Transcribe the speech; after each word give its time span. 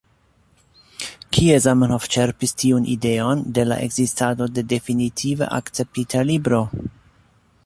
Kie 1.37 1.59
Zamenhof 1.65 2.07
ĉerpis 2.15 2.57
tiun 2.63 2.89
ideon 2.95 3.45
de 3.59 3.67
la 3.71 3.79
ekzistado 3.89 4.51
de 4.57 4.67
definitive 4.75 5.55
akceptita 5.63 6.27
Libro? 6.33 6.69